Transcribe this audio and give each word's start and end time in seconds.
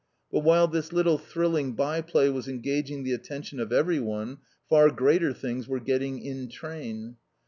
But 0.31 0.39
while 0.39 0.67
this 0.67 0.91
little 0.91 1.19
thrilling 1.19 1.73
byplay 1.73 2.29
was 2.29 2.47
engaging 2.47 3.03
the 3.03 3.13
attention 3.13 3.59
of 3.59 3.71
everyone 3.71 4.39
far 4.67 4.89
greater 4.89 5.31
things 5.31 5.67
were 5.67 5.79
getting 5.79 6.17
in 6.25 6.49
train. 6.49 7.17